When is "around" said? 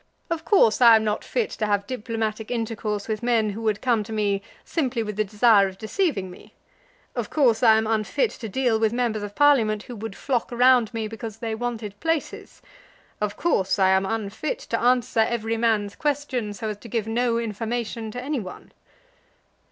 10.51-10.91